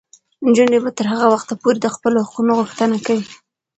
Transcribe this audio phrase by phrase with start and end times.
[0.45, 3.27] نجونې به تر هغه وخته پورې د خپلو حقونو غوښتنه کوي.